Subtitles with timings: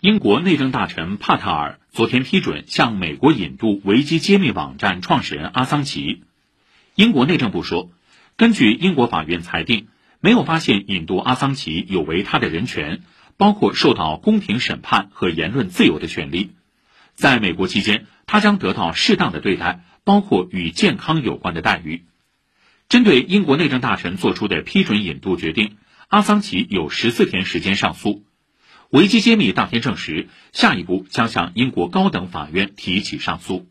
[0.00, 6.22] 英国内政大臣帕特尔昨天批准向美国引渡维基揭秘网站创始人阿桑奇。
[6.94, 7.90] 英国内政部说，
[8.38, 9.88] 根据英国法院裁定，
[10.20, 13.02] 没有发现引渡阿桑奇有违他的人权，
[13.36, 16.52] 包括受到公平审判和言论自由的权利。
[17.12, 22.06] 在美国期间，他将得到适当的对待，包括与健康有关的待遇。
[22.88, 25.76] 针对英国内政大臣作出的批准引渡决定，
[26.08, 28.24] 阿桑奇有十四天时间上诉。
[28.90, 33.69] 维基揭秘当天证实，下一步将向英国高等法院提起上诉。